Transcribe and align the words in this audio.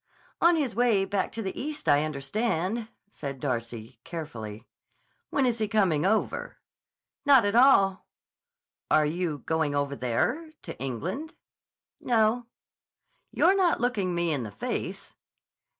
"On 0.41 0.55
his 0.55 0.75
way 0.75 1.05
back 1.05 1.31
to 1.33 1.43
the 1.43 1.55
East, 1.55 1.87
I 1.87 2.03
understand," 2.03 2.87
said 3.11 3.39
Darcy 3.39 3.99
carefully. 4.03 4.67
"When 5.29 5.45
is 5.45 5.59
he 5.59 5.67
coming 5.67 6.07
over?" 6.07 6.57
"Not 7.23 7.45
at 7.45 7.53
all." 7.53 8.07
"Are 8.89 9.05
you 9.05 9.43
going 9.45 9.75
over 9.75 9.95
there—to 9.95 10.79
England?" 10.81 11.35
"No." 11.99 12.47
"You're 13.29 13.55
not 13.55 13.79
looking 13.79 14.15
me 14.15 14.33
in 14.33 14.41
the 14.41 14.49
face." 14.49 15.13